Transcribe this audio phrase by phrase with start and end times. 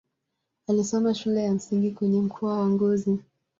[0.67, 3.19] Alisoma shule ya msingi kwenye mkoa wa Ngozi.